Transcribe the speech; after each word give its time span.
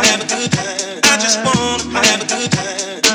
I 0.00 1.18
just 1.20 1.38
wanna 1.44 1.98
have 2.06 2.22
a 2.22 2.26
good 2.26 2.52
time. 2.52 3.07